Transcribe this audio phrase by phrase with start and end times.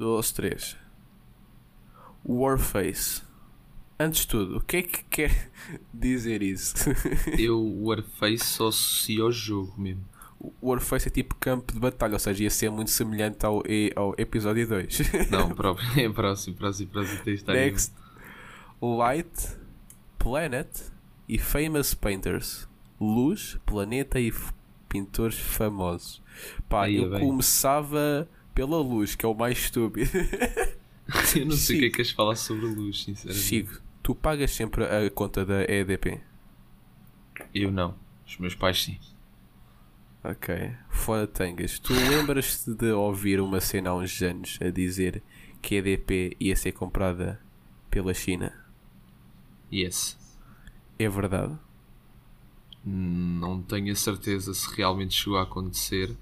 [0.00, 0.76] dois, três.
[2.26, 3.22] Warface.
[3.98, 5.50] Antes de tudo, o que é que quer
[5.92, 6.74] dizer isso?
[7.38, 10.02] Eu, Warface, só associo ao jogo mesmo.
[10.38, 13.62] O Warface é tipo campo de batalha, ou seja, ia ser muito semelhante ao,
[13.94, 14.98] ao episódio 2.
[15.30, 17.20] Não, próprio, é próximo, próximo, próximo.
[17.28, 17.66] Estar aí.
[17.66, 17.92] Next.
[18.80, 19.58] Light,
[20.18, 20.66] Planet
[21.28, 22.66] e Famous Painters.
[22.98, 24.32] Luz, planeta e
[24.88, 26.22] pintores famosos.
[26.70, 27.20] Pá, Aí, eu bem.
[27.20, 30.10] começava pela luz, que é o mais estúpido.
[31.34, 33.44] Eu não sei o que é que queres falar sobre luz, sinceramente.
[33.44, 36.20] Chico, tu pagas sempre a conta da EDP?
[37.54, 37.96] Eu não.
[38.26, 38.98] Os meus pais sim.
[40.22, 40.72] Ok.
[40.88, 41.78] Fora tangas.
[41.78, 45.22] Tu lembras-te de ouvir uma cena há uns anos a dizer
[45.60, 47.40] que a EDP ia ser comprada
[47.90, 48.52] pela China?
[49.72, 50.18] Yes.
[50.98, 51.58] É verdade?
[52.84, 56.16] Não tenho a certeza se realmente chegou a acontecer.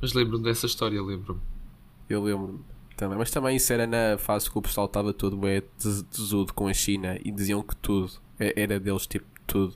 [0.00, 1.40] Mas lembro-me dessa história, lembro-me.
[2.08, 2.60] Eu lembro-me
[2.96, 3.18] também.
[3.18, 5.62] Mas também isso era na fase que o pessoal estava todo bem
[6.10, 9.74] tesudo com a China e diziam que tudo era deles, tipo, tudo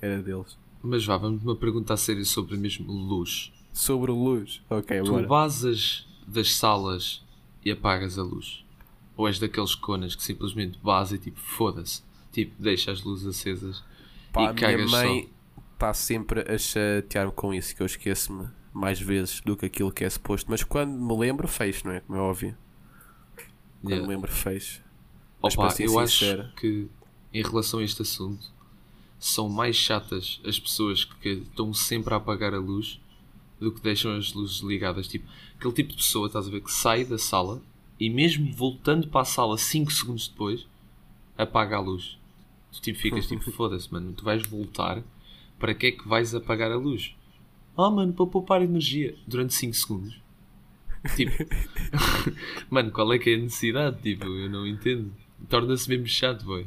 [0.00, 0.58] era deles.
[0.82, 3.52] Mas vá, vamos uma pergunta a sério sobre mesmo luz.
[3.72, 4.62] Sobre luz.
[4.68, 5.26] Ok, Tu bora.
[5.26, 7.24] basas das salas
[7.64, 8.64] e apagas a luz?
[9.16, 12.02] Ou és daqueles conas que simplesmente basa e tipo, foda-se.
[12.32, 13.82] Tipo, deixa as luzes acesas
[14.32, 15.30] Pá, e a minha cagas mãe
[15.72, 20.04] está sempre a chatear-me com isso, que eu esqueço-me mais vezes do que aquilo que
[20.04, 20.50] é suposto.
[20.50, 22.00] Mas quando me lembro, fecho, não é?
[22.00, 22.56] Como é óbvio.
[23.80, 24.06] Quando Yeah.
[24.08, 24.82] me lembro, fecho.
[25.42, 26.88] Mas Opa, eu acho que
[27.32, 28.52] em relação a este assunto
[29.18, 33.00] são mais chatas as pessoas que estão sempre a apagar a luz
[33.60, 35.06] do que deixam as luzes ligadas.
[35.06, 37.62] Tipo, aquele tipo de pessoa, estás a ver, que sai da sala
[38.00, 40.66] e mesmo voltando para a sala 5 segundos depois
[41.38, 42.18] apaga a luz.
[42.72, 45.02] Tu tipo, ficas tipo, foda-se, mano, tu vais voltar,
[45.58, 47.14] para que é que vais apagar a luz?
[47.76, 50.20] Ah, mano, para poupar energia durante 5 segundos.
[51.16, 51.32] Tipo,
[52.70, 54.00] mano, qual é que é a necessidade?
[54.00, 55.12] Tipo, eu não entendo.
[55.48, 56.66] Torna-se mesmo chato, boy.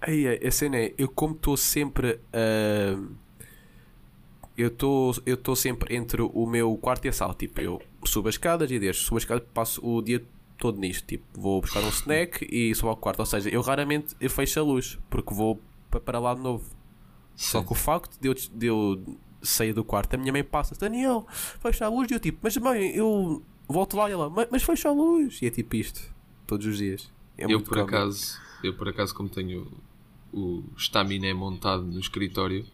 [0.00, 2.98] Aí, a cena é, eu como estou sempre a.
[4.56, 7.34] eu estou eu estou sempre entre o meu quarto e a sala.
[7.34, 9.04] Tipo, eu subo as escadas e desço.
[9.04, 10.22] Subo as escadas passo o dia
[10.58, 11.06] todo nisto.
[11.06, 13.20] Tipo, vou buscar um snack e subo ao quarto.
[13.20, 15.58] Ou seja, eu raramente eu fecho a luz porque vou
[15.90, 16.64] pa- para lá de novo.
[17.34, 17.66] Só Sim.
[17.66, 21.26] que o facto de eu, de eu sair do quarto, a minha mãe passa, Daniel,
[21.30, 22.10] fecha a luz.
[22.10, 25.40] E eu tipo, mas mãe, eu volto lá e ela, "Mas- fecha a luz.
[25.42, 26.00] E é tipo isto,
[26.46, 27.10] todos os dias.
[27.36, 29.66] É eu por acaso, eu por acaso como tenho
[30.32, 32.64] o estaminé montado no escritório,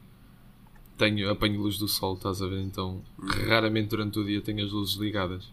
[0.97, 2.61] tenho apanho luz do sol, estás a ver?
[2.61, 3.03] Então,
[3.47, 5.53] raramente durante o dia tenho as luzes ligadas.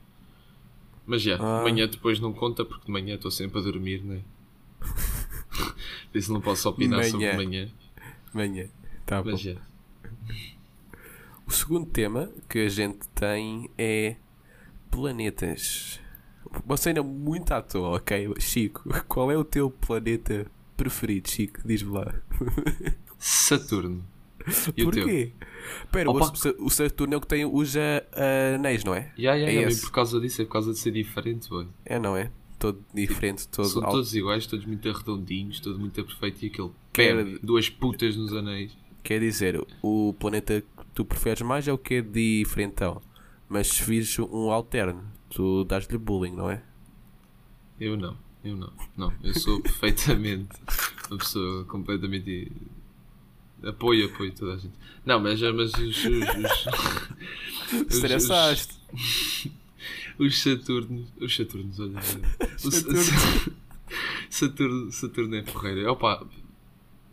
[1.05, 1.59] Mas já, Ah.
[1.59, 4.21] de manhã depois não conta porque de manhã estou sempre a dormir, né?
[6.11, 7.37] Por isso não posso opinar sobre Manhã.
[7.37, 7.69] manhã.
[8.33, 8.69] Manhã.
[9.05, 9.31] Tá bom.
[9.31, 9.55] Mas já.
[11.47, 14.15] O segundo tema que a gente tem é
[14.89, 15.99] planetas.
[16.65, 18.33] Uma cena muito à toa, ok?
[18.39, 20.45] Chico, qual é o teu planeta
[20.77, 21.59] preferido, Chico?
[21.65, 22.13] Diz-me lá.
[23.19, 24.03] Saturno.
[24.77, 24.83] E?
[24.83, 25.31] Porquê?
[25.91, 26.31] Pera, Opa.
[26.31, 29.11] o, Sa- o Saturno é o que tem os ah, anéis, não é?
[29.17, 31.67] É por causa disso, é por causa de ser diferente, boy.
[31.83, 32.31] É, não é?
[32.59, 33.95] Todo diferente, todo São alto.
[33.97, 38.31] todos iguais, todos muito redondinhos, todo muito perfeito e aquele Quer- pé, duas putas nos
[38.33, 38.71] anéis.
[39.03, 40.63] Quer dizer, o planeta
[40.95, 42.99] tu preferes mais é o que é diferentão.
[43.47, 46.63] Mas se vires um alterno, tu dás-lhe bullying, não é?
[47.79, 50.47] Eu não, eu não, não, eu sou perfeitamente
[51.11, 52.51] uma pessoa completamente
[53.63, 54.73] apoio, apoio toda a gente.
[55.05, 58.73] Não, mas, mas os, os, os, os, Estressaste.
[60.17, 62.01] os Saturnos, os Saturnos, olha,
[62.57, 62.97] Saturno.
[63.03, 63.51] Sa-
[64.29, 65.91] Saturno, Saturno é porreiro.
[65.91, 66.25] Opa,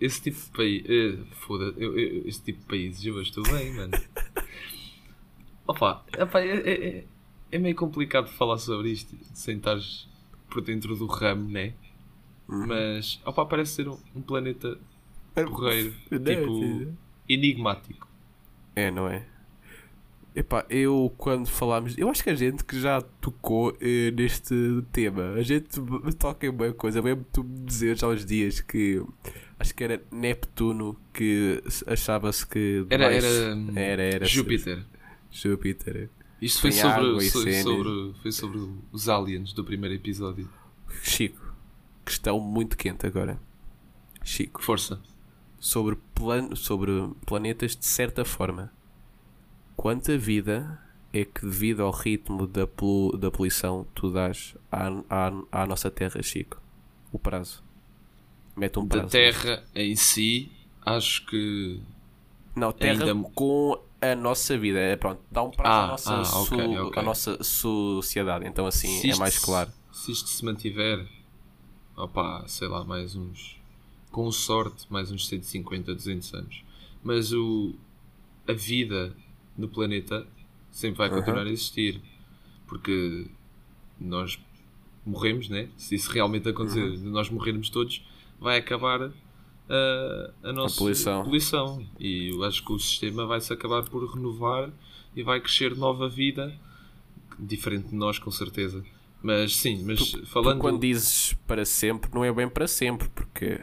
[0.05, 3.73] esse tipo de país, eh, foda, eu, eu, esse tipo de países eu estou bem,
[3.75, 3.93] mano.
[5.67, 7.05] Opa, opa, é, é, é-
[7.53, 10.09] é meio complicado falar sobre isto sem estares
[10.51, 11.75] por dentro do ramo, né?
[12.49, 14.79] Mas, opa, parece ser um, um planeta
[15.35, 16.93] porreiro, tipo,
[17.29, 18.09] enigmático.
[18.75, 19.27] É, não é?
[20.35, 21.97] Epá, eu quando falámos.
[21.99, 24.55] Eu acho que a gente que já tocou eh, neste
[24.91, 25.69] tema, a gente
[26.19, 27.03] toca em uma coisa.
[27.03, 29.03] Lembro tu me dizeres há uns dias que
[29.59, 32.87] acho que era Neptuno que achava-se que.
[32.89, 34.85] Era, mais- era, era, era Júpiter.
[35.31, 36.09] Júpiter.
[36.41, 37.31] Isto foi sobre,
[37.63, 40.49] sobre, foi sobre os aliens do primeiro episódio.
[41.03, 41.55] Chico,
[42.05, 43.39] questão muito quente agora.
[44.25, 45.01] Chico, Força.
[45.61, 46.91] sobre, plan sobre
[47.27, 48.73] planetas de certa forma.
[49.77, 50.81] Quanta vida
[51.13, 55.91] é que, devido ao ritmo da, polu da poluição, tu dás à, à, à nossa
[55.91, 56.61] Terra, Chico?
[57.13, 57.63] O prazo.
[58.57, 59.05] Mete um prazo.
[59.07, 60.51] Da Terra em si,
[60.85, 61.81] acho que
[62.55, 64.79] Não, Terra ainda- com a nossa vida.
[64.79, 67.03] É, pronto, dá um prazo Ah, à, nossa ah, so- ok, ok.
[67.03, 68.47] à nossa sociedade.
[68.47, 69.71] Então, assim, Se é mais se- claro.
[69.93, 71.07] Se isto se mantiver,
[71.97, 73.61] opá, sei lá, mais uns.
[74.11, 76.63] Com sorte, mais uns 150, 200 anos.
[77.03, 77.75] Mas o,
[78.47, 79.15] a vida
[79.57, 80.27] no planeta
[80.71, 82.01] sempre vai continuar a existir.
[82.67, 83.27] Porque
[84.01, 84.39] nós
[85.05, 85.69] morremos, né?
[85.77, 87.11] Se isso realmente acontecer, Uhum.
[87.11, 88.05] nós morrermos todos,
[88.41, 89.03] vai acabar
[89.69, 91.23] a, a nossa poluição.
[91.25, 91.87] poluição.
[92.01, 94.71] E eu acho que o sistema vai se acabar por renovar
[95.15, 96.53] e vai crescer nova vida,
[97.39, 98.85] diferente de nós, com certeza.
[99.23, 100.59] Mas sim, mas Tu falando.
[100.59, 103.61] quando dizes para sempre, não é bem para sempre, porque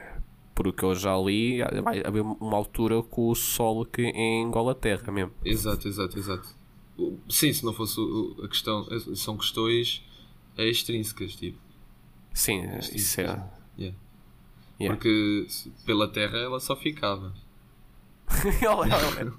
[0.59, 4.73] por o que eu já li, vai haver uma altura com o sol que engola
[4.73, 5.31] a terra mesmo.
[5.45, 6.50] Exato, exato, exato.
[7.29, 7.97] Sim, se não fosse
[8.44, 8.85] a questão.
[9.15, 10.03] São questões
[10.57, 11.57] extrínsecas, tipo.
[12.33, 12.61] Sim,
[12.94, 13.23] isso é.
[13.77, 13.97] Yeah.
[14.81, 14.97] Yeah.
[14.97, 15.47] Porque
[15.85, 17.33] pela Terra ela só ficava.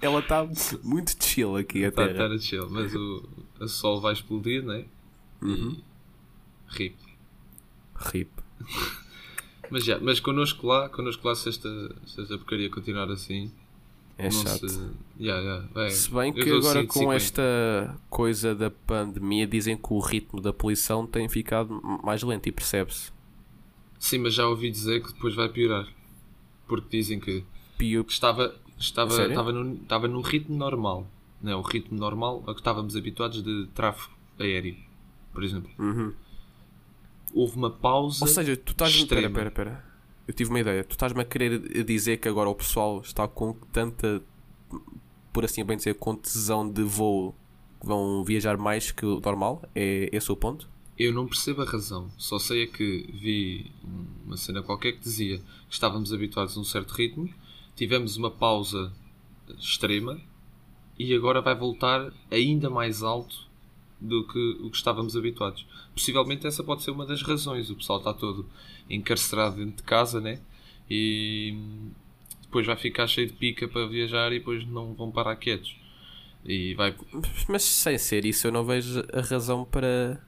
[0.00, 0.48] ela, está
[0.82, 2.30] muito chill aqui a Está terra.
[2.30, 3.28] tá chill, mas o,
[3.60, 4.86] o Sol vai explodir, né?
[5.42, 5.76] Uhum.
[6.70, 6.74] E.
[6.78, 6.96] RIP.
[7.94, 8.30] Rip.
[9.70, 11.68] Mas já, mas connosco lá, connosco lá, se esta,
[12.06, 13.50] se esta porcaria continuar assim,
[14.18, 14.68] É não chato.
[14.68, 14.80] se.
[15.18, 15.90] Já, já, vai.
[15.90, 16.86] Se bem que agora 150.
[16.92, 22.48] com esta coisa da pandemia dizem que o ritmo da poluição tem ficado mais lento
[22.48, 23.12] e percebe-se.
[23.98, 25.86] Sim, mas já ouvi dizer que depois vai piorar.
[26.66, 27.44] Porque dizem que
[27.76, 29.30] Pio- que estava, estava, Sério?
[29.30, 31.06] estava, num, estava num ritmo normal.
[31.42, 34.76] Não, o ritmo normal a que estávamos habituados de tráfego aéreo,
[35.32, 35.70] por exemplo.
[35.78, 36.12] Uhum.
[37.32, 38.24] Houve uma pausa.
[38.24, 38.92] Ou seja, tu estás.
[38.92, 39.28] Extrema.
[39.28, 39.84] espera, espera.
[40.26, 40.84] Eu tive uma ideia.
[40.84, 44.22] Tu estás-me a querer dizer que agora o pessoal está com tanta,
[45.32, 47.34] por assim bem dizer, com tesão de voo
[47.80, 49.62] que vão viajar mais que o normal?
[49.74, 50.68] É esse o ponto?
[50.98, 52.10] Eu não percebo a razão.
[52.18, 53.72] Só sei é que vi
[54.24, 57.28] uma cena qualquer que dizia que estávamos habituados a um certo ritmo,
[57.74, 58.92] tivemos uma pausa
[59.58, 60.20] extrema
[60.98, 63.49] e agora vai voltar ainda mais alto
[64.00, 65.66] do que o que estávamos habituados.
[65.94, 67.68] Possivelmente essa pode ser uma das razões.
[67.70, 68.46] O pessoal está todo
[68.88, 70.40] encarcerado dentro de casa, né?
[70.88, 71.54] E
[72.42, 75.76] depois vai ficar cheio de pica para viajar e depois não vão parar quietos.
[76.44, 76.94] E vai.
[77.48, 80.18] Mas sem ser isso, eu não vejo a razão para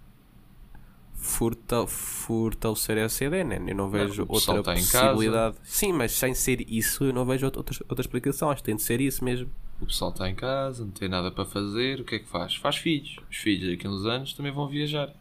[1.14, 3.56] furta- fortalecer essa ideia, né?
[3.66, 5.00] Eu não vejo o pessoal outra casa.
[5.02, 5.56] possibilidade.
[5.64, 8.50] Sim, mas sem ser isso, eu não vejo outra, outra explicação.
[8.50, 9.50] Acho que tem de ser isso mesmo.
[9.82, 12.54] O pessoal está em casa, não tem nada para fazer, o que é que faz?
[12.54, 13.16] Faz filhos.
[13.30, 15.12] Os filhos daqui a uns anos também vão viajar.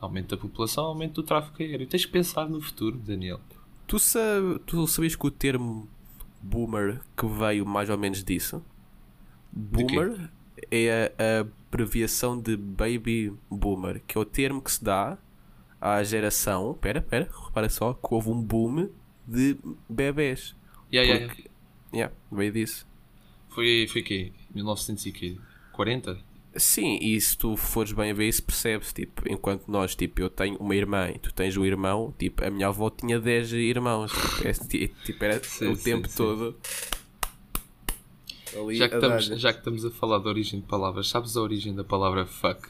[0.00, 1.86] Aumento da população, aumento do tráfego aéreo.
[1.86, 3.40] Tens que pensar no futuro, Daniel.
[3.86, 5.88] Tu, sabe, tu sabias que o termo
[6.42, 8.62] boomer que veio mais ou menos disso?
[9.52, 10.30] Boomer
[10.70, 15.16] é a, a abreviação de baby boomer, que é o termo que se dá
[15.80, 16.74] à geração.
[16.80, 18.88] Pera, pera, repara só que houve um boom
[19.26, 19.56] de
[19.88, 20.54] bebés.
[20.92, 21.50] Yeah, yeah, Porque-
[21.92, 22.86] Yeah, veio disso.
[23.50, 24.32] Foi, foi quê?
[24.54, 26.18] 1940?
[26.56, 30.28] Sim, e se tu fores bem a ver isso, percebes, tipo, enquanto nós, tipo, eu
[30.30, 34.16] tenho uma irmã e tu tens um irmão, tipo, a minha avó tinha 10 irmãos,
[34.18, 36.08] tipo, é, ti- tipo, era Sim, o sim, tempo sim.
[36.08, 36.56] todo.
[38.52, 41.42] ali Já que, estamos, já que estamos a falar da origem de palavras, sabes a
[41.42, 42.66] origem da palavra fuck?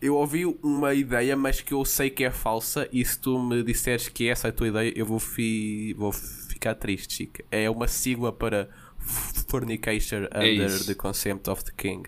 [0.00, 3.62] Eu ouvi uma ideia, mas que eu sei que é falsa, e se tu me
[3.62, 5.94] disseres que essa é a tua ideia, eu vou, fi...
[5.96, 7.44] vou ficar triste, chica.
[7.50, 8.68] É uma sigla para
[9.02, 10.86] Fornication Under isso.
[10.86, 12.04] the Consent of the King.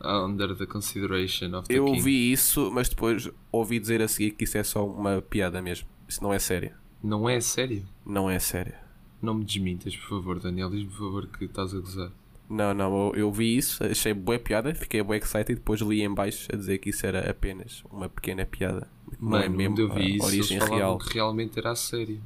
[0.00, 1.96] Under the consideration of the Eu king.
[1.98, 5.88] ouvi isso, mas depois ouvi dizer a seguir que isso é só uma piada mesmo.
[6.06, 6.72] Isso não é sério.
[7.02, 7.84] Não é sério?
[8.04, 8.74] Não é sério.
[9.22, 10.68] Não me desmintas, por favor, Daniel.
[10.68, 12.12] Diz-me, por favor, que estás a gozar.
[12.50, 16.02] Não, não, eu, eu vi isso, achei boa piada, fiquei bem excited e depois li
[16.02, 18.86] em baixo a dizer que isso era apenas uma pequena piada.
[19.18, 20.98] Não é Mano, mesmo eu vi a isso, origem real.
[20.98, 22.20] que realmente era a sério.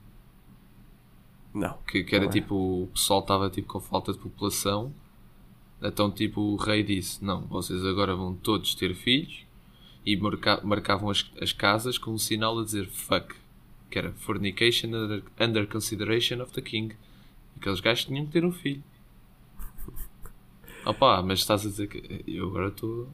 [1.59, 1.77] Não.
[1.87, 2.33] Que, que era Não é.
[2.33, 4.93] tipo, o pessoal estava tipo com falta de população.
[5.83, 9.47] Então tipo o rei disse, não, vocês agora vão todos ter filhos
[10.05, 13.35] e marca- marcavam as, as casas com um sinal a dizer fuck.
[13.91, 16.95] Que era fornication under, under consideration of the king.
[17.57, 18.83] Aqueles gajos tinham que ter um filho.
[20.85, 23.09] Opa, mas estás a dizer que eu agora estou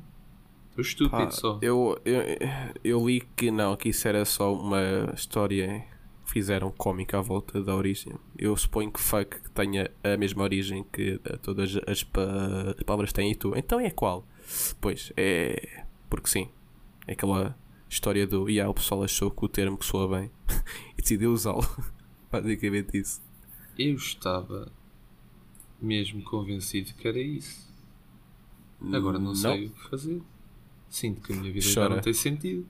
[0.71, 1.59] estou estúpido Pá, só.
[1.63, 2.21] eu, eu,
[2.83, 5.85] eu li que não, que isso era só uma história
[6.25, 8.15] fizeram cómica à volta da origem.
[8.39, 13.33] Eu suponho que fuck tenha a mesma origem que todas as, pa- as palavras têm
[13.33, 13.53] e tu.
[13.57, 14.27] Então é qual?
[14.81, 15.85] Pois, é.
[16.11, 16.49] Porque sim.
[17.07, 18.49] É aquela história do.
[18.49, 20.31] E yeah, o pessoal achou que o termo que soa bem
[20.99, 21.63] e decidiu usá-lo.
[22.33, 23.23] Basicamente isso.
[23.79, 24.71] Eu estava
[25.81, 27.73] mesmo convencido que era isso.
[28.93, 30.23] Agora não, sei o que fazer.
[30.89, 31.97] Sinto que a minha vida já Chora.
[31.97, 32.67] não tem sentido.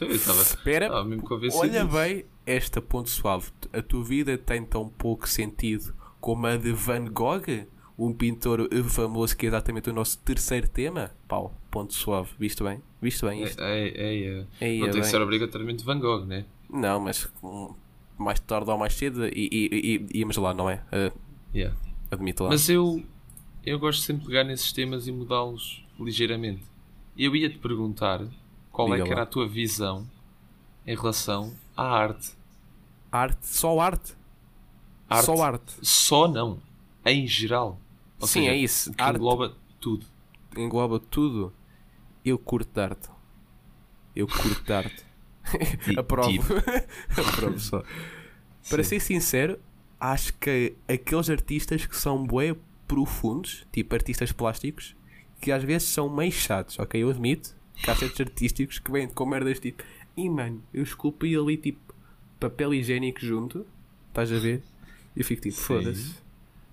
[0.00, 1.62] Estava Espera, estava mesmo convencido.
[1.62, 3.50] olha bem esta ponto suave.
[3.72, 7.66] A tua vida tem tão pouco sentido como a de Van Gogh,
[7.98, 11.10] um pintor famoso que é exatamente o nosso terceiro tema.
[11.26, 12.30] Pau, ponto suave.
[12.38, 12.80] Visto bem?
[13.00, 13.60] Visto bem isto?
[13.60, 16.44] É, é, é, não é tem que ser obrigatoriamente Van Gogh, né?
[16.70, 17.28] Não, mas
[18.16, 20.82] mais tarde ou mais cedo e, e, e, íamos lá, não é?
[20.92, 21.74] Uh, Yeah.
[22.10, 22.50] admito lá.
[22.50, 23.02] Mas eu,
[23.64, 26.62] eu gosto sempre de pegar nesses temas e mudá-los ligeiramente.
[27.16, 28.20] Eu ia te perguntar
[28.78, 29.14] qual é Diga que lá.
[29.16, 30.08] era a tua visão
[30.86, 32.30] em relação à arte.
[33.10, 34.14] Arte, só arte.
[35.10, 35.24] Arte.
[35.26, 35.74] Só arte.
[35.82, 36.62] Só não.
[37.04, 37.80] Em geral.
[38.20, 38.92] Ou Sim, seja, é isso.
[38.94, 39.16] Que Arte.
[39.16, 40.06] engloba tudo.
[40.56, 41.52] Engloba tudo.
[42.24, 43.08] Eu curto arte.
[44.14, 45.04] Eu curto arte.
[45.98, 46.30] Aprovo.
[46.30, 46.54] tipo.
[47.20, 47.82] Aprovo só.
[48.70, 48.90] Para Sim.
[48.90, 49.58] ser sincero,
[49.98, 52.54] acho que aqueles artistas que são bué
[52.86, 54.94] profundos, tipo artistas plásticos,
[55.40, 57.02] que às vezes são meio chatos, ok?
[57.02, 59.82] Eu admito certos artísticos que vêm com merdas tipo,
[60.16, 61.94] e mano, eu esculpi ali tipo
[62.40, 63.66] papel higiênico junto,
[64.08, 64.62] estás a ver?
[65.16, 65.62] E eu fico tipo, Sim.
[65.62, 66.14] foda-se.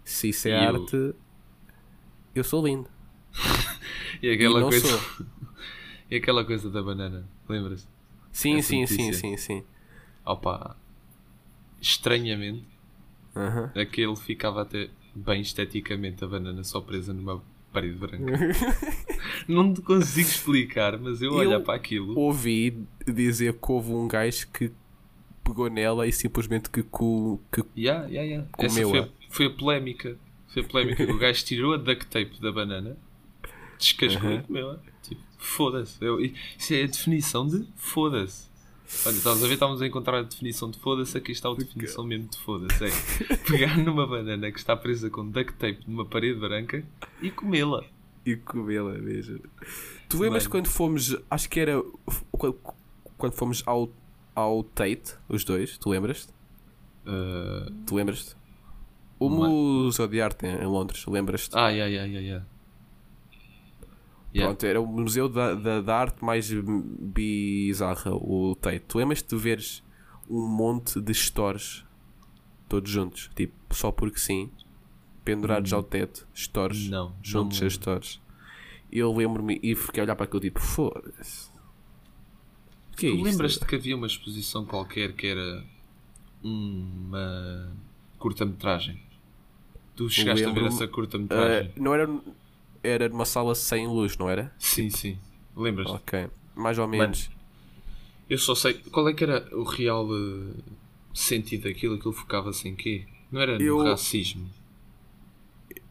[0.03, 1.13] Se isso é E eu- arte,
[2.33, 2.87] eu sou lindo.
[4.21, 4.87] E aquela e coisa.
[4.87, 5.25] sou.
[6.09, 7.27] e aquela coisa da banana.
[7.49, 7.87] Lembras-te?
[8.31, 9.13] Sim, Essa sim, sim, notícia.
[9.13, 9.63] sim, sim.
[10.25, 10.75] Opa.
[11.81, 12.65] Estranhamente,
[13.35, 13.71] Aham.
[13.75, 17.41] aquele ficava até bem esteticamente a banana só presa numa
[17.75, 18.25] parede branca.
[19.47, 22.17] Não te consigo explicar, mas eu, Eu- olhar para aquilo.
[22.17, 24.71] Ouvi dizer que houve um gajo que
[25.43, 28.47] pegou nela e simplesmente que, co- que Yeah, yeah, yeah.
[28.57, 28.91] Essa Comeu-a.
[28.91, 30.17] foi a, foi a polémica.
[30.47, 31.03] Foi a polémica.
[31.11, 32.97] o gajo tirou a duct tape da banana,
[33.77, 34.41] descascou e Uhum.
[34.43, 34.79] comeu-a.
[35.03, 35.99] Tipo, foda-se.
[36.57, 38.49] Isso é a definição de foda-se.
[39.05, 39.53] Olha, estás a ver?
[39.53, 41.17] Estávamos a encontrar a definição de foda-se.
[41.17, 42.85] Aqui está a definição mesmo de foda-se.
[42.85, 46.83] É pegar numa banana que está presa com duct tape numa parede branca
[47.21, 47.83] e comê-la.
[48.25, 49.39] e comê-la mesmo.
[50.09, 51.81] Tu lembras quando fomos, acho que era
[52.31, 52.57] quando,
[53.17, 53.89] quando fomos ao,
[54.35, 56.31] ao Tate, os dois, tu lembras-te?
[57.05, 58.35] Uh, Tu lembras-te?
[59.19, 59.29] O.
[59.29, 61.55] Museu de Arte em Londres, lembras-te?
[61.57, 62.45] Ah, yeah, yeah, yeah, yeah.
[64.35, 64.49] Yeah.
[64.49, 68.81] Pronto, era o museu da, da, da arte mais bizarra, o Tate.
[68.81, 69.81] Tu lembras-te de veres
[70.29, 71.85] um monte de stores
[72.67, 74.51] todos juntos, tipo, só porque sim,
[75.23, 76.89] pendurados ao teto, stores, Hum.
[76.89, 78.21] Não, juntos não a stores.
[78.91, 81.49] Eu lembro-me e fiquei a olhar para aquilo tipo, foda-se.
[82.97, 85.63] Que é Tu lembras-te que havia uma exposição qualquer que era
[86.43, 87.73] uma
[88.19, 89.01] curta-metragem?
[89.95, 91.71] Tu chegaste a ver essa curta-metragem?
[91.73, 92.09] Ah, não era,
[92.85, 94.53] era numa sala sem luz, não era?
[94.57, 95.17] sim, sim.
[95.55, 95.93] Lembras-te?
[95.93, 97.29] Ok, mais ou menos.
[98.29, 98.73] Eu só sei.
[98.91, 100.53] Qual é que era o real eh,
[101.13, 101.95] sentido daquilo?
[101.95, 103.05] Aquilo focava-se em quê?
[103.31, 104.49] Não era no Eu- racismo?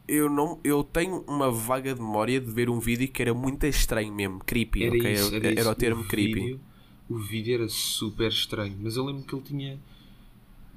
[0.06, 4.12] Eu, não, eu tenho uma vaga memória de ver um vídeo que era muito estranho
[4.12, 5.12] mesmo, creepy, Era ok?
[5.14, 5.70] isso, era, era isso.
[5.70, 6.34] o termo creepy.
[6.40, 6.60] Vídeo,
[7.08, 9.78] o vídeo era super estranho, mas eu lembro que ele tinha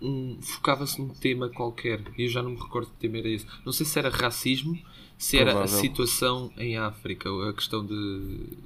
[0.01, 0.37] um.
[0.41, 3.45] focava-se num tema qualquer e eu já não me recordo que tema era esse.
[3.65, 4.79] Não sei se era racismo,
[5.17, 5.79] se era a Provável.
[5.79, 8.57] situação em África, a questão de.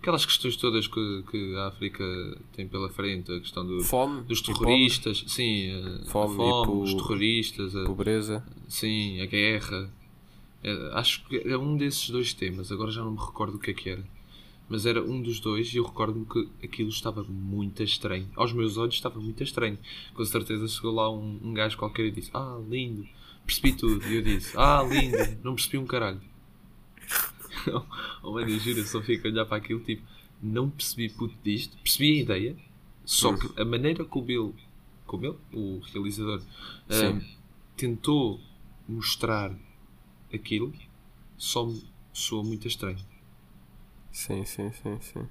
[0.00, 2.04] aquelas questões todas que, que a África
[2.54, 6.66] tem pela frente, a questão do, Fome, dos terroristas, sim, a, a Fome fome, e
[6.66, 8.44] po- os terroristas, a- pobreza.
[8.68, 9.92] Sim, a guerra.
[10.64, 12.70] É, acho que é um desses dois temas.
[12.70, 14.04] Agora já não me recordo o que é que era.
[14.68, 18.28] Mas era um dos dois e eu recordo-me que aquilo estava muito estranho.
[18.36, 19.76] Aos meus olhos estava muito estranho.
[20.14, 23.06] Com certeza chegou lá um, um gajo qualquer e disse: Ah, lindo.
[23.46, 24.06] Percebi tudo.
[24.06, 25.16] E eu disse: Ah, lindo.
[25.42, 26.20] Não percebi um caralho.
[28.22, 30.02] oh, mano, eu juro, eu só fico a olhar para aquilo tipo:
[30.42, 31.76] Não percebi puto disto.
[31.78, 32.56] Percebi a ideia.
[33.04, 34.54] Só que a maneira como ele,
[35.06, 36.40] como ele o realizador,
[36.88, 37.20] ah,
[37.76, 38.40] tentou
[38.88, 39.52] mostrar
[40.32, 40.72] aquilo
[41.36, 41.82] só me
[42.12, 42.98] soa muito estranho.
[44.12, 45.28] Sim, sim, sim, sim.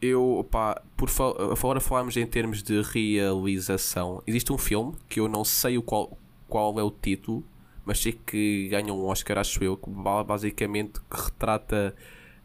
[0.00, 4.22] Eu, pá, por fa fora falámos em termos de realização.
[4.26, 7.44] Existe um filme que eu não sei o qual, qual é o título,
[7.84, 11.94] mas sei que ganha um Oscar, acho eu, que ba- basicamente que retrata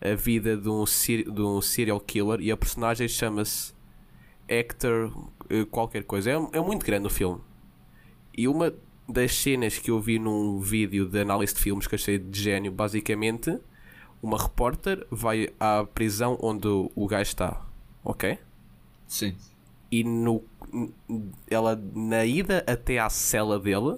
[0.02, 3.74] a vida de um, de um serial killer e a personagem chama-se
[4.48, 5.12] Hector
[5.50, 6.32] eh, qualquer coisa.
[6.32, 7.42] É, é muito grande o filme.
[8.36, 8.74] E uma
[9.08, 12.72] das cenas que eu vi num vídeo de análise de filmes que achei de gênio,
[12.72, 13.58] basicamente,
[14.22, 17.66] uma repórter vai à prisão onde o gajo está,
[18.04, 18.38] ok?
[19.08, 19.36] Sim.
[19.92, 20.44] E no,
[21.50, 23.98] ela, na ida até à cela dele,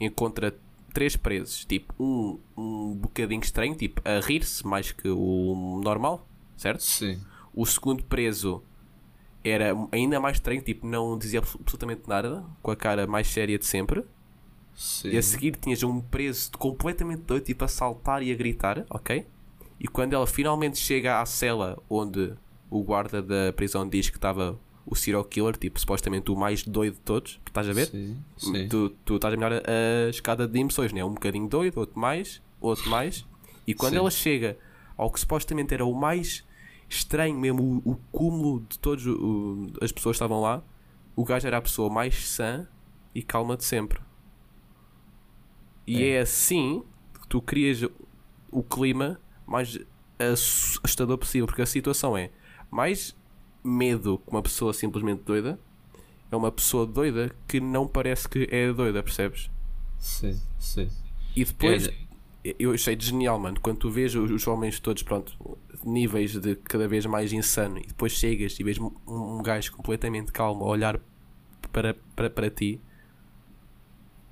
[0.00, 0.54] encontra
[0.92, 6.82] três presos, tipo, um, um bocadinho estranho, tipo, a rir-se mais que o normal, certo?
[6.82, 7.20] Sim.
[7.54, 8.62] O segundo preso
[9.44, 13.58] era ainda mais estranho, tipo, não dizia abso- absolutamente nada, com a cara mais séria
[13.58, 14.04] de sempre.
[14.74, 15.10] Sim.
[15.10, 19.26] E a seguir tinhas um preso completamente doido, tipo a saltar e a gritar, ok?
[19.78, 22.34] E quando ela finalmente chega à cela onde
[22.70, 26.94] o guarda da prisão diz que estava o serial killer, tipo, supostamente o mais doido
[26.94, 27.86] de todos, estás a ver?
[27.88, 28.68] Sim, sim.
[28.68, 31.04] Tu, tu estás a a, a escada de emoções, né?
[31.04, 33.26] Um bocadinho doido, outro mais, outro mais.
[33.66, 33.98] E quando Sim.
[33.98, 34.56] ela chega
[34.96, 36.44] ao que supostamente era o mais
[36.88, 39.04] estranho mesmo, o, o cúmulo de todas
[39.82, 40.62] as pessoas que estavam lá,
[41.16, 42.68] o gajo era a pessoa mais sã
[43.12, 43.98] e calma de sempre.
[45.86, 46.20] E é, É.
[46.20, 46.84] assim
[47.20, 47.82] que tu crias
[48.52, 49.78] o clima mais
[50.18, 52.30] assustador possível, porque a situação é
[52.70, 53.16] mais
[53.66, 55.60] medo que uma pessoa simplesmente doida
[56.30, 59.50] é uma pessoa doida que não parece que é doida, percebes?
[59.98, 60.90] Sim, sim.
[61.34, 61.88] E depois
[62.44, 65.36] É, eu achei de genial, mano, quando tu vês os, os homens todos, pronto,
[65.84, 70.32] níveis de cada vez mais insano, e depois chegas e vês um, um gajo completamente
[70.32, 71.00] calmo a olhar
[71.72, 72.80] para, para, para ti,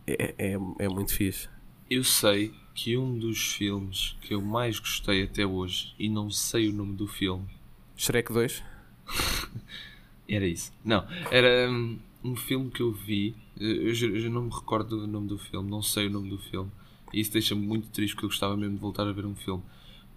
[0.06, 1.48] é, é, é muito fixe.
[1.88, 6.68] Eu sei que um dos filmes que eu mais gostei até hoje, e não sei
[6.68, 7.48] o nome do filme,
[7.96, 8.62] Shrek 2?
[10.28, 10.73] era isso.
[10.84, 15.06] Não, era hum, um filme que eu vi, eu, eu, eu não me recordo do
[15.06, 16.70] nome do filme, não sei o nome do filme,
[17.12, 19.62] e isso deixa-me muito triste porque eu gostava mesmo de voltar a ver um filme.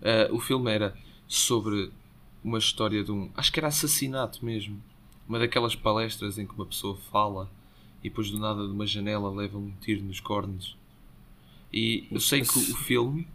[0.02, 0.96] Ah, o filme era
[1.28, 1.92] sobre
[2.44, 3.30] uma história de um.
[3.36, 4.82] Acho que era assassinato mesmo.
[5.28, 7.52] Uma daquelas palestras em que uma pessoa fala
[8.00, 10.78] e depois do nada de uma janela leva um tiro nos cornos.
[11.72, 13.28] E eu sei que o filme,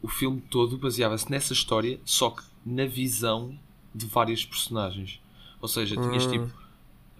[0.00, 3.58] o filme todo baseava-se nessa história, só que na visão
[3.94, 5.20] de vários personagens.
[5.60, 6.30] Ou seja, tinhas Hum.
[6.30, 6.52] tipo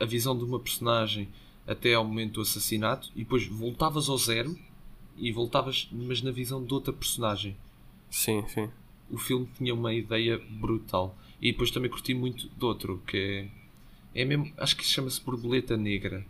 [0.00, 1.28] a visão de uma personagem
[1.66, 4.58] até ao momento do assassinato e depois voltavas ao zero
[5.16, 7.56] e voltavas, mas na visão de outra personagem
[8.10, 8.68] Sim, sim.
[9.08, 11.16] o filme tinha uma ideia brutal.
[11.40, 13.16] E depois também curti muito de outro, que
[14.14, 14.20] é.
[14.22, 14.52] É mesmo.
[14.56, 16.24] Acho que chama-se Borboleta Negra.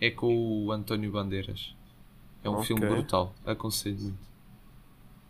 [0.00, 1.74] É com o António Bandeiras.
[2.42, 2.66] É um Ok.
[2.66, 3.32] filme brutal.
[3.46, 4.18] Aconselho muito.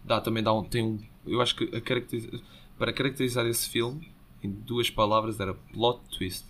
[0.05, 0.65] Dá, também dá um.
[0.65, 0.99] Tem um.
[1.27, 2.41] Eu acho que a caracteriza-
[2.79, 4.09] para caracterizar esse filme,
[4.43, 6.47] em duas palavras, era plot twist.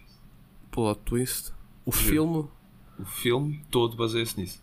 [0.70, 1.52] Plot twist.
[1.84, 2.04] O Juro.
[2.08, 2.49] filme,
[2.99, 4.62] O filme todo baseia-se nisso.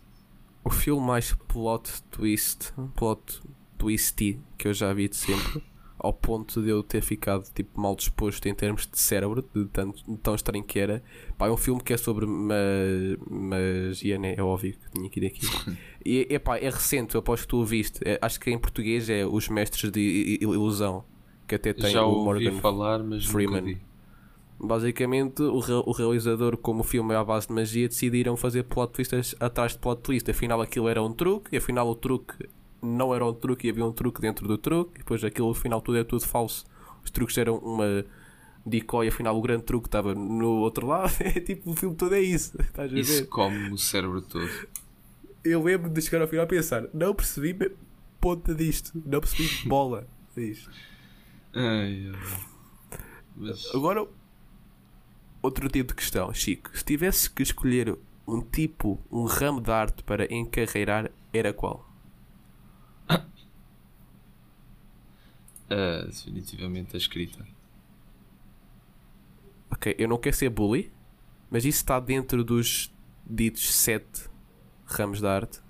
[0.64, 3.40] o filme mais plot twist, plot
[3.78, 5.62] twisty que eu já vi de sempre,
[5.98, 10.02] ao ponto de eu ter ficado tipo mal disposto em termos de cérebro, de, tanto,
[10.10, 11.02] de tão estranho que era.
[11.36, 12.54] Pá, é um filme que é sobre ma
[13.28, 14.34] magia, né?
[14.36, 15.46] É óbvio que tinha que ir aqui.
[16.02, 18.00] E epá, é recente, eu aposto que tu o viste.
[18.02, 21.04] É- acho que em português é Os Mestres de Ilusão,
[21.50, 23.78] que até tem Já o Morgan falar, mas Freeman.
[24.62, 28.62] Basicamente, o, re- o realizador, como o filme é à base de magia, decidiram fazer
[28.64, 30.30] plot twists atrás de plot twist.
[30.30, 32.34] Afinal, aquilo era um truque, e afinal, o truque
[32.82, 34.92] não era um truque e havia um truque dentro do truque.
[34.96, 36.64] E depois, aquilo, afinal, tudo é tudo falso.
[37.02, 38.04] Os truques eram uma
[38.66, 41.10] decoy, afinal, o grande truque estava no outro lado.
[41.20, 42.60] É tipo, o filme todo é isso.
[42.60, 42.92] Estás?
[42.92, 44.48] Isso come o cérebro todo.
[45.42, 47.72] Eu lembro de chegar ao final a pensar: não percebi
[48.20, 50.70] ponta disto, não percebi bola disto.
[51.54, 52.10] Ai.
[53.36, 54.06] Mas, Agora,
[55.42, 56.76] outro tipo de questão, Chico.
[56.76, 61.86] Se tivesse que escolher um tipo, um ramo de arte para encarreirar, era qual?
[65.70, 67.46] ah, definitivamente a escrita.
[69.70, 70.92] Ok, eu não quero ser bully,
[71.50, 72.92] mas isso está dentro dos
[73.26, 74.28] ditos sete
[74.84, 75.60] ramos de arte.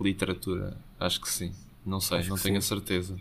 [0.00, 1.54] Literatura, acho que sim.
[1.84, 2.68] Não sei, Acho não tenho a sim.
[2.68, 3.20] certeza.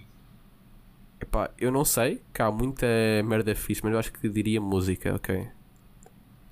[1.20, 2.86] Epá, eu não sei, que há muita
[3.26, 5.48] merda fixe, mas eu acho que diria música, ok?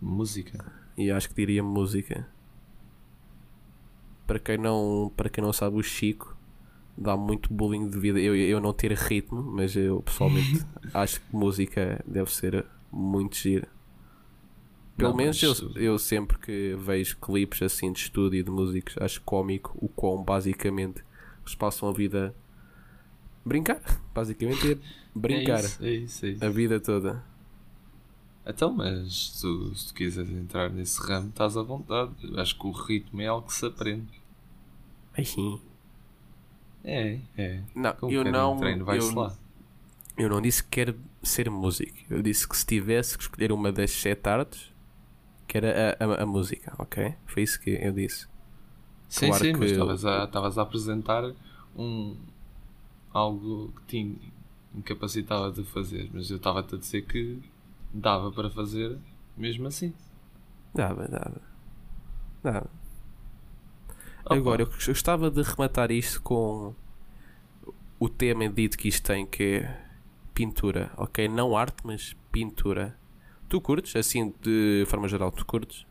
[0.01, 0.63] Música.
[0.97, 2.28] E acho que diria música.
[4.25, 6.36] Para quem não, para quem não sabe, o Chico
[6.97, 11.36] dá muito bullying devido a eu, eu não ter ritmo, mas eu pessoalmente acho que
[11.36, 13.67] música deve ser muito gira.
[14.97, 19.21] Pelo Não, menos eu, eu sempre que vejo clipes assim de estúdio de músicos, acho
[19.21, 21.04] cómico o quão basicamente
[21.41, 22.34] eles passam a vida
[23.45, 23.81] brincar.
[24.13, 24.77] Basicamente é
[25.15, 26.45] brincar É isso, é isso, é isso.
[26.45, 27.23] a vida toda.
[28.45, 32.13] Então, mas tu, se tu quiseres entrar nesse ramo, estás à vontade.
[32.38, 34.08] Acho que o ritmo é algo que se aprende.
[35.17, 35.60] Ai, sim.
[36.84, 37.62] É, é.
[37.75, 38.58] Não, Como eu não.
[38.58, 39.36] treino, eu, lá.
[40.17, 41.93] Eu não disse que quero ser músico.
[42.10, 44.71] Eu disse que se tivesse que escolher uma das sete artes,
[45.47, 47.15] que era a, a, a música, ok?
[47.25, 48.27] Foi isso que eu disse.
[49.10, 51.23] Sim, claro sim, que mas eu- estavas a, estavas a apresentar
[51.75, 52.15] um,
[53.15, 54.17] algo que te
[54.75, 56.10] incapacitava de fazer.
[56.13, 57.41] Mas eu estava-te a dizer que
[57.93, 58.97] dava para fazer
[59.38, 59.93] mesmo assim.
[60.73, 61.41] Dava, dava.
[62.43, 62.69] Dava.
[64.25, 66.75] Opa, Agora, eu gostava de rematar isto com
[67.97, 69.86] o tema dito que isto tem, que é
[70.34, 71.30] pintura, ok?
[71.30, 72.97] Não arte, mas pintura.
[73.47, 75.86] Tu curtes, assim, de forma geral, tu curtes?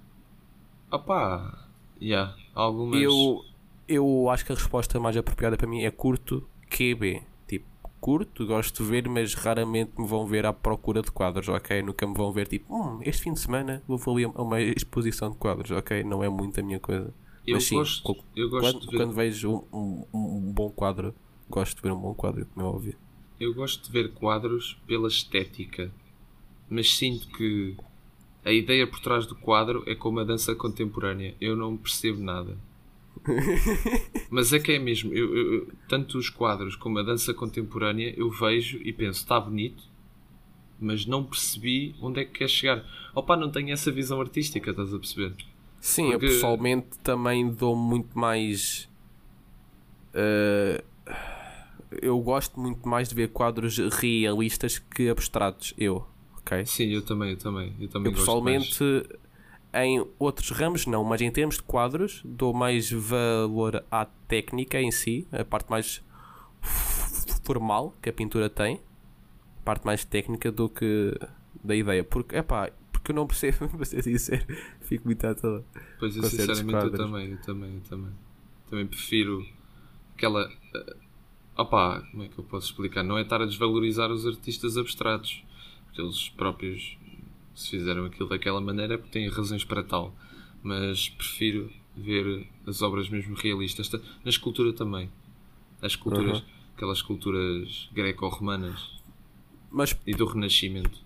[0.91, 1.69] Opá,
[2.03, 3.01] yeah, algumas.
[3.01, 3.43] Eu,
[3.89, 7.23] eu acho que a resposta mais apropriada para mim é curto QB.
[7.47, 7.67] Tipo,
[8.01, 11.83] curto, gosto de ver, mas raramente me vão ver à procura de quadros, ok?
[11.83, 15.31] Nunca me vão ver tipo, hum, este fim de semana vou ali a uma exposição
[15.31, 16.03] de quadros, ok?
[16.05, 17.15] Não é muito a minha coisa.
[17.47, 20.71] Eu mas sim, gosto, eu gosto quando, de ver, quando vejo um, um- um bom
[20.71, 21.15] quadro,
[21.49, 22.99] gosto de ver um bom quadro, como é óbvio.
[23.39, 25.93] eu gosto de ver quadros pela estética,
[26.71, 27.77] mas sinto que
[28.45, 31.37] a ideia por trás do quadro é como a dança contemporânea.
[31.41, 32.59] Eu não percebo nada.
[34.31, 38.31] Mas é que é mesmo, eu, eu- tanto os quadros como a dança contemporânea eu
[38.31, 39.83] vejo e penso, está bonito,
[40.81, 42.85] mas não percebi onde é que quer chegar.
[43.15, 45.33] Opa, não tenho essa visão artística, estás a perceber?
[45.81, 48.89] Sim, Porque- eu pessoalmente também dou muito mais.
[50.15, 50.83] eh,
[52.03, 56.05] eu gosto muito mais de ver quadros realistas que abstratos, eu,
[56.39, 56.67] ok?
[56.67, 58.79] Sim, eu também, eu também, eu também Eu pessoalmente,
[59.75, 64.91] em outros ramos não, mas em termos de quadros, dou mais valor à técnica em
[64.93, 66.03] si, a parte mais
[67.45, 68.81] formal que a pintura tem,
[69.61, 71.19] a parte mais técnica do que
[71.63, 72.05] da ideia.
[72.05, 74.45] Porque, epá, porque eu não percebo, para ser sincero,
[74.83, 75.65] fico muito à toa.
[75.99, 78.13] Pois eu sinceramente eu também, eu também, eu também.
[78.71, 79.45] Também prefiro
[80.17, 80.51] aquela.
[80.75, 80.97] eh,
[81.57, 83.03] opá, como é que eu posso explicar?
[83.03, 85.45] Não é estar a desvalorizar os artistas abstratos,
[85.87, 86.97] porque eles próprios
[87.55, 90.15] se fizeram aquilo daquela maneira é porque têm razões para tal.
[90.63, 93.89] Mas prefiro ver as obras mesmo realistas.
[93.89, 95.11] Ta- Na escultura também.
[95.83, 96.45] As esculturas, Uhum.
[96.77, 99.01] aquelas esculturas greco-romanas
[99.71, 100.99] Mas e do Renascimento.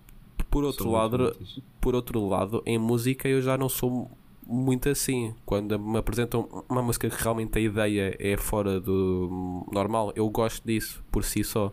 [0.49, 1.59] por outro lado, bonitas.
[1.81, 4.09] por outro lado, em música eu já não sou
[4.47, 5.35] muito assim.
[5.45, 10.65] Quando me apresentam uma música que realmente a ideia é fora do normal, eu gosto
[10.65, 11.71] disso por si só.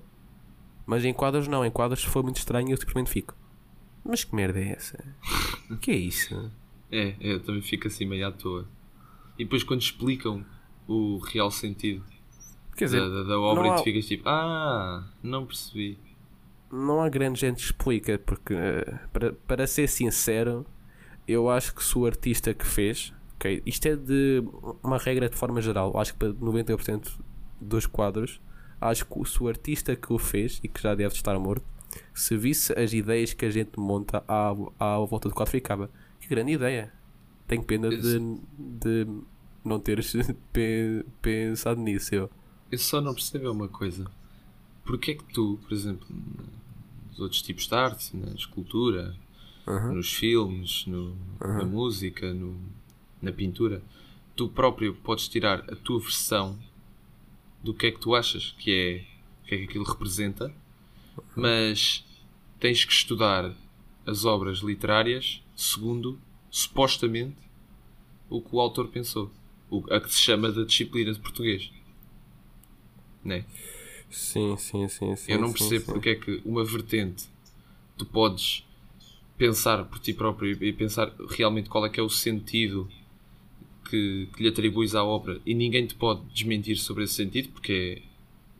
[0.84, 3.34] Mas em quadros não, em quadros se for muito estranho eu simplesmente fico.
[4.06, 4.98] Mas que merda é essa?
[5.80, 6.50] que é isso?
[6.90, 8.66] É, é, eu também fico assim meio à toa.
[9.38, 10.44] E depois quando explicam
[10.88, 12.04] o real sentido
[12.76, 15.98] Quer dizer, da, da- da obra há- tu ficas tipo, ah, não percebi.
[16.70, 20.64] não há grande gente que explica, porque eh, para, para ser sincero,
[21.26, 24.42] eu acho que se o artista que fez, ok, isto é de
[24.82, 27.18] uma regra de forma geral, acho que para 90%
[27.60, 28.40] dos quadros,
[28.80, 31.64] acho que se o artista que o fez e que já deve estar morto,
[32.14, 36.28] se visse as ideias que a gente monta à, à volta do quadro, ficava que
[36.28, 36.92] grande ideia.
[37.46, 38.18] Tenho pena de,
[38.58, 39.06] de
[39.64, 40.12] não teres
[40.52, 42.14] pe- pensado nisso.
[42.14, 42.30] Eu.
[42.70, 44.10] Eu só não percebo uma coisa.
[44.84, 46.06] Porquê é que tu, por exemplo,
[47.10, 49.14] nos outros tipos de arte, na escultura,
[49.66, 49.92] Aham.
[49.92, 52.58] nos filmes, no- na música, no-
[53.22, 53.82] na pintura,
[54.34, 56.58] tu próprio podes tirar a tua versão
[57.62, 60.52] do que é que tu achas que é, o que é que aquilo representa,
[61.34, 62.04] mas
[62.58, 63.54] tens que estudar
[64.06, 66.18] as obras literárias segundo,
[66.50, 67.36] supostamente,
[68.28, 69.30] o que o autor pensou.
[69.70, 71.72] O, a que se chama da disciplina de português.
[73.24, 73.44] Né?
[74.08, 75.32] Sim, sim, sim, sim.
[75.32, 75.92] Eu não sim, percebo sim.
[75.92, 77.24] porque é que uma vertente
[77.96, 78.64] tu podes
[79.36, 82.88] pensar por ti próprio e pensar realmente qual é que é o sentido
[83.88, 88.02] que, que lhe atribuis à obra e ninguém te pode desmentir sobre esse sentido porque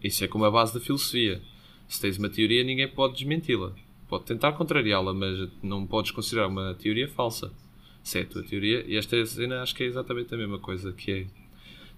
[0.03, 1.41] é, isso é como a base da filosofia.
[1.89, 3.73] Se tens uma teoria, ninguém pode desmenti-la.
[4.09, 7.53] Pode tentar contrariá-la, mas não podes considerar uma teoria falsa.
[8.03, 10.93] Se é a tua teoria, e esta cena acho que é exatamente a mesma coisa,
[10.93, 11.27] que é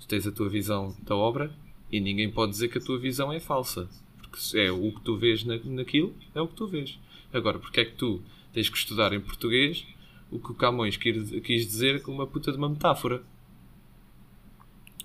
[0.00, 1.52] tu tens a tua visão da obra
[1.90, 3.88] e ninguém pode dizer que a tua visão é falsa.
[4.18, 6.98] Porque é o que tu vês na, naquilo, é o que tu vês.
[7.32, 8.22] Agora, porque é que tu
[8.52, 9.86] tens que estudar em português
[10.30, 13.22] o que o Camões quis, quis dizer com uma puta de uma metáfora?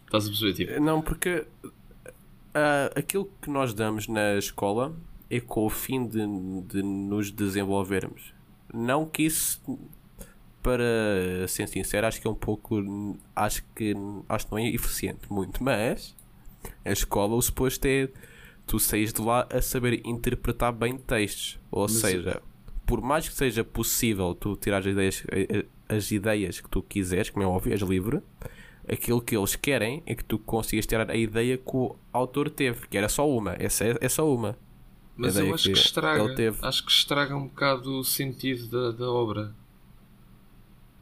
[0.06, 0.54] Estás a perceber?
[0.54, 1.46] Tipo, Não, porque
[2.54, 4.96] ah, aquilo que nós damos na escola
[5.30, 6.22] é com o fim de,
[6.68, 8.34] de nos desenvolvermos.
[8.74, 9.62] Não que isso,
[10.62, 12.84] para ser sincero, acho que é um pouco.
[13.36, 13.94] Acho que,
[14.30, 16.16] acho que não é eficiente muito, mas
[16.86, 18.10] a escola, o suposto é
[18.66, 21.60] tu saís de lá a saber interpretar bem textos.
[21.72, 22.42] Ou seja,
[22.86, 25.24] por mais que seja possível tu tirar as ideias,
[25.90, 28.22] as ideias que tu quiseres, como é óbvio, és livre,
[28.88, 32.88] aquilo que eles querem é que tu consigas tirar a ideia que o autor teve,
[32.88, 34.58] que era só uma, essa é, é só uma.
[35.16, 36.56] mas eu acho que que estraga.
[36.62, 39.56] Acho que estraga um bocado o sentido da, da obra.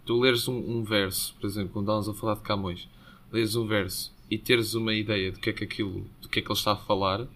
[0.05, 2.89] Tu leres um, um verso, por exemplo, quando estávamos a falar de Camões,
[3.31, 6.41] leres um verso e teres uma ideia do que é que aquilo, do que é
[6.41, 7.27] que ele está a falar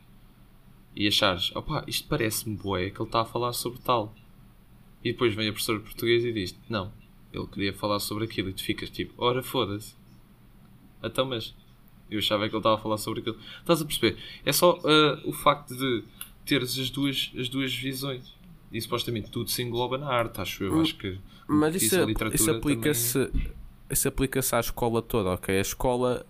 [0.95, 4.15] e achares, opá, isto parece-me bué que ele está a falar sobre tal.
[5.03, 6.91] E depois vem a professora de português e diz não,
[7.33, 9.93] ele queria falar sobre aquilo e tu ficas tipo, ora foda-se.
[11.05, 11.53] Então, mas
[12.09, 13.37] eu achava que ele estava a falar sobre aquilo.
[13.59, 14.17] Estás a perceber?
[14.45, 16.03] É só ah, o facto de
[16.45, 18.33] teres as duas, as duas visões.
[18.71, 20.81] E supostamente tudo se engloba na arte, acho eu.
[20.81, 23.31] Acho que Mas isso, literatura isso também- aplica-se
[23.89, 25.57] isso aplica-se à escola toda, ok?
[25.57, 26.25] A escola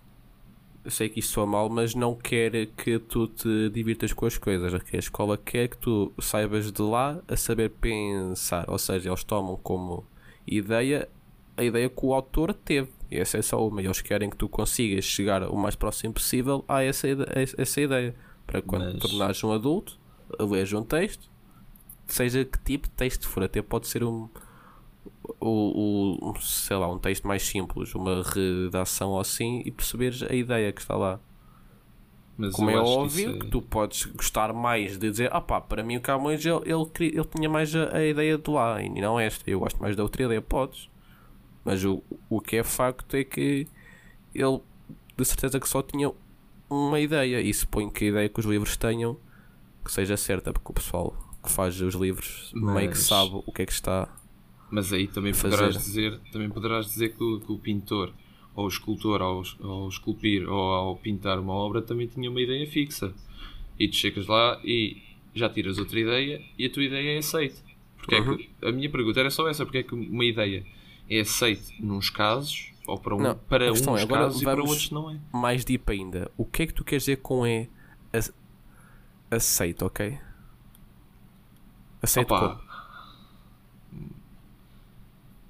[0.83, 4.38] eu sei que isto soa mal, mas não quer que tu te divirtas com as
[4.38, 4.71] coisas.
[4.71, 8.69] A escola quer que tu saibas de lá a saber pensar.
[8.69, 10.05] Ou seja, eles tomam como
[10.45, 11.09] ideia
[11.57, 12.89] a ideia que o autor teve.
[13.09, 13.81] E essa é só uma.
[13.81, 18.15] Eles querem que tu consigas chegar o mais próximo possível a essa, a essa ideia.
[18.45, 19.01] Para quando mas...
[19.01, 19.97] tornares um adulto,
[20.39, 21.29] lês um texto,
[22.07, 24.29] seja que tipo de texto for, até pode ser um,
[25.39, 30.71] o, o, sei lá, um texto mais simples, uma redação assim e perceberes a ideia
[30.71, 31.19] que está lá.
[32.37, 33.39] Mas Como é óbvio que, é...
[33.39, 36.89] que, tu podes gostar mais de dizer, ah pá, para mim o Camões ele, ele,
[36.99, 40.03] ele tinha mais a, a, ideia de lá e não esta, eu gosto mais da
[40.03, 40.89] outra ideia, podes.
[41.65, 43.67] Mas o, o que é facto é que
[44.34, 44.60] ele
[45.17, 46.12] de certeza que só tinha
[46.69, 49.17] uma ideia e suponho que a ideia que os livros tenham
[49.84, 52.75] que seja certa, porque o pessoal que faz os livros Mas...
[52.75, 54.10] meio que sabe o que é que está
[54.69, 58.12] mas aí também poderás dizer, também poderás dizer que o, que o pintor
[58.56, 62.65] ou o escultor ao, ao esculpir ou ao pintar uma obra também tinha uma ideia
[62.65, 63.13] fixa.
[63.78, 64.97] E tu chegas lá e
[65.34, 67.56] já tiras outra ideia e a tua ideia é aceite.
[67.97, 68.34] Porque uhum.
[68.34, 70.65] é que, a minha pergunta era só essa, porque é que uma ideia
[71.09, 74.91] é aceite nos casos ou para, um, não, para uns é, casos e para outros
[74.91, 75.19] não é.
[75.33, 76.31] Mais deep ainda.
[76.37, 77.67] O que é que tu queres dizer com é
[79.31, 80.17] aceite, ok?
[82.01, 82.61] Aceite Opa,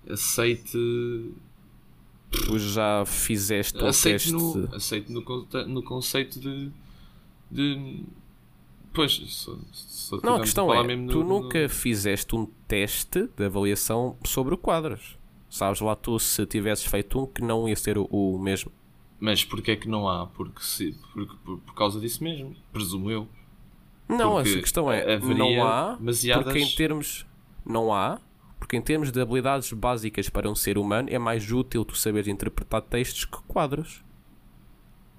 [0.10, 1.34] aceite.
[2.32, 4.32] Tu já fizeste o aceite teste.
[4.34, 5.22] No, aceite no,
[5.68, 6.72] no conceito de.
[7.52, 8.04] de
[8.94, 11.70] pois, só, só não, a questão é: tu no, nunca no...
[11.70, 15.18] fizeste um teste de avaliação sobre quadros.
[15.50, 18.72] Sabes lá tu se tivesses feito um que não ia ser o, o mesmo.
[19.20, 20.28] Mas porquê é que não há?
[20.28, 23.28] Porque, se, porque por, por causa disso mesmo, presumo eu.
[24.08, 26.44] Não, porque a questão é, não há, demasiadas...
[26.44, 27.26] porque em termos,
[27.66, 28.20] não há,
[28.60, 32.28] porque em termos de habilidades básicas para um ser humano é mais útil tu saberes
[32.28, 34.04] interpretar textos que quadros.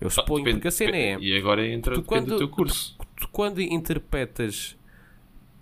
[0.01, 1.19] Eu suponho, depende, porque a cena é.
[1.19, 2.97] E agora entra tu, quando, do teu curso.
[2.99, 4.77] Tu, tu, quando interpretas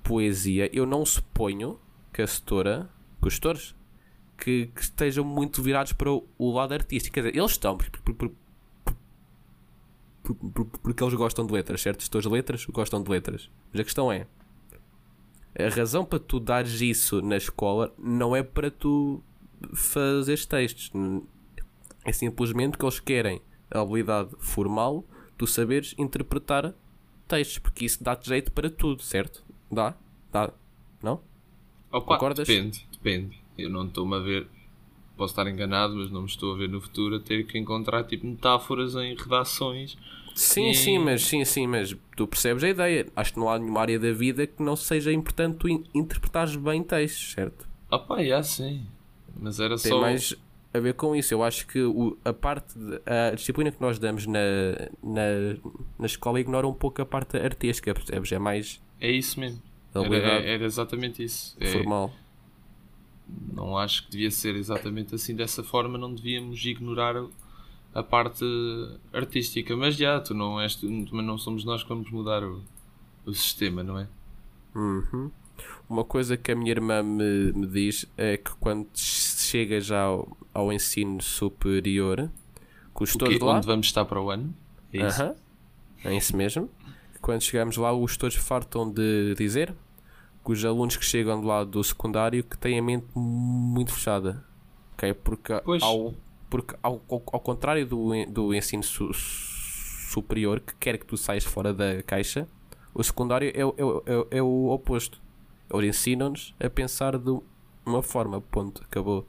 [0.02, 1.78] poesia, eu não suponho
[2.12, 2.90] que a setora,
[3.22, 3.74] que os setores,
[4.36, 7.14] que, que, estejam muito virados para o, o lado artístico.
[7.14, 8.34] Quer dizer, eles estão, porque, porque,
[10.82, 12.00] porque eles gostam de letras, certo?
[12.00, 13.50] Os de letras gostam de letras.
[13.72, 14.26] Mas a questão é
[15.56, 19.22] a razão para tu dares isso na escola não é para tu
[19.72, 20.90] fazeres textos.
[22.04, 25.04] É simplesmente que eles querem a habilidade formal
[25.38, 26.74] tu saberes interpretar
[27.26, 29.44] textos, porque isso dá-te jeito para tudo, certo?
[29.70, 29.94] Dá?
[30.30, 30.52] Dá?
[31.02, 31.20] Não?
[31.90, 32.46] Opa, Concordas?
[32.46, 33.43] Depende, depende.
[33.56, 34.46] Eu não estou-me a ver,
[35.16, 38.04] posso estar enganado, mas não me estou a ver no futuro a ter que encontrar
[38.04, 39.96] tipo metáforas em redações
[40.34, 40.74] Sim, e...
[40.74, 43.06] sim, mas sim, sim, mas tu percebes a ideia.
[43.14, 46.82] Acho que não há nenhuma área da vida que não seja importante tu interpretares bem
[46.82, 47.68] textos, certo?
[47.90, 48.84] Ah pá, yeah, sim.
[49.40, 50.00] Mas era Tem só.
[50.00, 50.34] mais
[50.72, 51.32] a ver com isso.
[51.32, 54.40] Eu acho que o, a parte, de, a disciplina que nós damos na,
[55.02, 55.56] na,
[55.98, 58.32] na escola ignora um pouco a parte artística, percebes?
[58.32, 58.82] É mais.
[59.00, 59.62] É isso mesmo.
[59.94, 61.56] Era, era, exatamente isso.
[61.60, 62.12] É, formal.
[63.26, 65.34] Não acho que devia ser exatamente assim.
[65.34, 67.16] Dessa forma, não devíamos ignorar
[67.94, 68.44] a parte
[69.12, 69.76] artística.
[69.76, 72.62] Mas já, tu não és, tu, mas não somos nós que vamos mudar o,
[73.24, 74.08] o sistema, não é?
[74.74, 75.30] Uhum.
[75.88, 80.36] Uma coisa que a minha irmã me, me diz é que quando chega já ao,
[80.52, 82.30] ao ensino superior,
[82.98, 83.56] os todos lá.
[83.56, 84.54] Onde vamos estar para o ano?
[84.92, 85.22] É isso?
[85.22, 85.34] Uhum.
[86.04, 86.70] É isso mesmo.
[87.20, 89.74] Quando chegamos lá, os todos fartam de dizer
[90.52, 94.44] os alunos que chegam de lá do secundário que têm a mente muito fechada.
[94.94, 95.14] Okay?
[95.14, 95.82] Porque pois.
[95.82, 96.14] ao
[96.54, 101.42] porque, ao, ao, ao contrário do, do ensino su, superior, que quer que tu saias
[101.42, 102.46] fora da caixa,
[102.94, 105.20] o secundário é, é, é, é o oposto.
[105.72, 107.36] Eles ensinam-nos a pensar de
[107.84, 109.26] uma forma, ponto, acabou.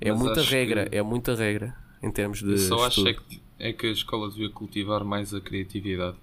[0.00, 0.96] É Mas muita regra, que...
[0.96, 2.50] é muita regra em termos de.
[2.50, 6.16] Eu só acho é que, é que a escola devia cultivar mais a criatividade.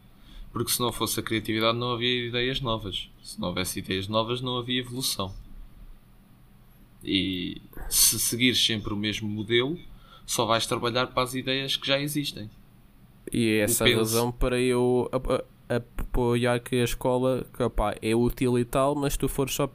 [0.56, 3.10] Porque se não fosse a criatividade, não havia ideias novas.
[3.22, 5.36] Se não houvesse ideias novas, não havia evolução.
[7.04, 9.78] E se seguires sempre o mesmo modelo,
[10.26, 12.50] só vais trabalhar para as ideias que já existem.
[13.34, 15.12] E é essa a razão para eu
[15.68, 19.70] apoiar que a escola que, opa, é útil e tal, mas se tu fores só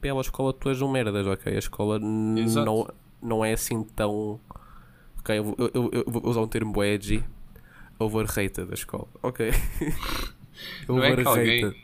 [0.00, 1.52] pela escola, tu és um merdas, ok?
[1.52, 2.88] A escola não,
[3.20, 4.38] não é assim tão.
[5.18, 7.24] Ok, eu, eu, eu, eu vou usar um termo edgy.
[8.00, 9.50] Overrated da escola, ok?
[10.88, 11.74] não, é que alguém,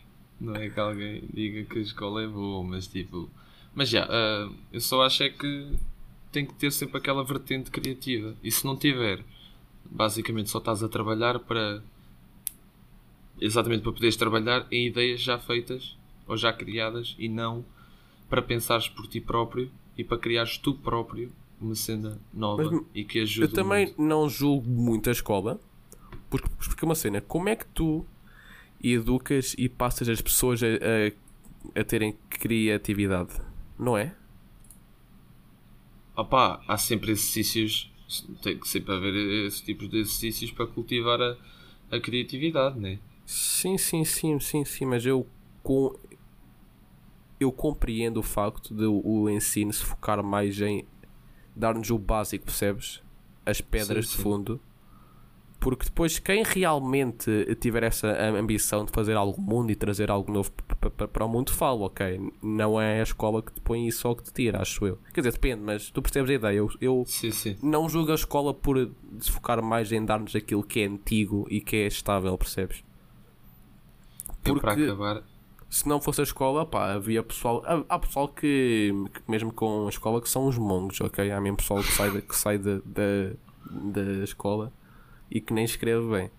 [0.40, 3.31] não é que alguém diga que a escola é boa, mas tipo
[3.76, 5.76] mas já, uh, eu só acho é que
[6.33, 8.35] tem que ter sempre aquela vertente criativa.
[8.42, 9.22] E se não tiver,
[9.85, 11.83] basicamente só estás a trabalhar para.
[13.38, 15.94] Exatamente para poderes trabalhar em ideias já feitas
[16.26, 17.62] ou já criadas e não
[18.31, 23.05] para pensares por ti próprio e para criares tu próprio uma cena nova Mas, e
[23.05, 23.46] que ajude.
[23.46, 25.61] Eu também não julgo muito a escola,
[26.30, 28.06] Porque, porque uma cena, como é que tu
[28.82, 33.40] educas e passas as pessoas a, a, a terem criatividade?
[33.78, 34.14] Não é?
[36.16, 37.90] Opá, há sempre exercícios,
[38.42, 39.14] tem que sempre haver
[39.46, 41.36] esse tipo de exercícios para cultivar a,
[41.90, 42.98] a criatividade, né?
[43.24, 45.26] Sim, sim, sim, sim, sim, mas eu
[45.62, 45.94] com
[47.38, 50.86] eu compreendo o facto de o ensino se focar mais em
[51.54, 53.02] dar-nos o básico, percebes?
[53.44, 54.22] As pedras Sim, de sim.
[54.22, 54.60] fundo.
[55.66, 58.07] Porque depois quem realmente tiver essa
[58.38, 60.48] ambição de fazer algo mundo e trazer algo novo
[61.12, 62.31] para o mundo, fala, ok.
[62.40, 64.96] Não é a escola que te põe isso ou que te tira, acho eu.
[65.12, 66.57] Quer dizer, depende, mas tu percebes a ideia.
[66.59, 67.57] Eu, eu Sim, sim.
[67.61, 68.76] não julgo a escola por
[69.18, 72.85] se focar mais em dar-nos aquilo que é antigo e que é estável, percebes?
[74.44, 75.24] Eu, para Porque- acabar,
[75.68, 77.64] se não fosse a escola, pá, havia pessoal.
[77.88, 81.29] Há, pessoal que, que mesmo com a escola, que são os mongos, ok?
[81.29, 84.72] Há mesmo pessoal que sai que sai da, da escola
[85.30, 86.30] e que nem escreve bem.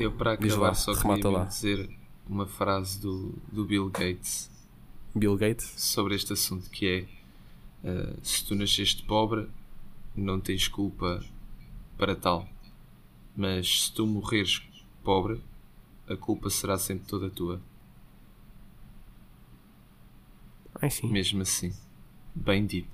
[0.00, 1.44] Eu para acabar lá, só queria lá.
[1.44, 1.88] dizer
[2.28, 4.50] uma frase do, do Bill Gates.
[5.14, 5.72] Bill Gates?
[5.76, 9.48] sobre este assunto que é eh, se tu nasceste pobre
[10.16, 11.24] não tens culpa
[11.96, 12.48] para tal.
[13.36, 14.62] Mas se tu morreres
[15.02, 15.40] pobre
[16.08, 17.60] a culpa será sempre toda tua.
[20.80, 21.72] Ai mesmo assim.
[22.34, 22.88] Bem dito.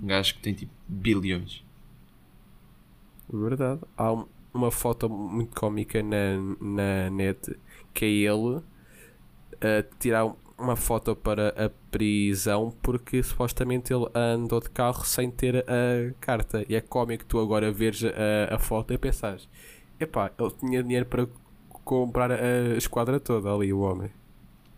[0.00, 1.65] Um gajo que tem tipo bilhões
[3.32, 3.80] Verdade.
[3.96, 7.56] Há um- uma foto muito cómica na, na net
[7.92, 8.62] que é ele
[9.60, 10.26] a tirar
[10.58, 16.64] uma foto para a prisão porque supostamente ele andou de carro sem ter a carta.
[16.68, 19.48] E é cómico tu agora veres a, a foto e pensares:
[20.00, 21.28] epá, ele tinha dinheiro para
[21.84, 24.10] comprar a esquadra toda ali, o homem.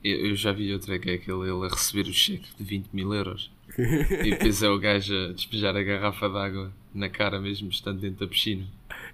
[0.03, 2.89] eu, eu já vi outra que é aquele ele a receber o cheque de 20
[2.93, 7.69] mil euros e depois é o gajo a despejar a garrafa d'água na cara mesmo
[7.69, 8.67] estando dentro da piscina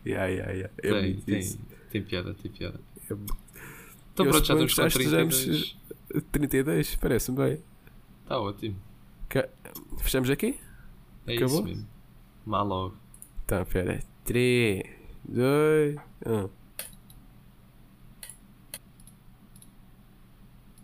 [0.07, 0.75] Yeah, yeah, yeah.
[0.83, 1.59] É tem, tem,
[1.91, 3.15] tem piada, tem piada É-
[4.13, 5.77] então Eu pronto, já estamos com já 32 estejamos-
[6.31, 7.59] 32, parece-me bem.
[8.23, 8.77] Está ótimo.
[9.29, 9.49] Que-
[9.99, 10.57] Fechamos aqui?
[11.27, 11.57] É Acabou?
[11.57, 11.89] isso mesmo.
[12.47, 12.97] Mal logo.
[13.45, 14.01] Então, pera.
[14.25, 14.85] 3,
[15.29, 16.49] 2, 1.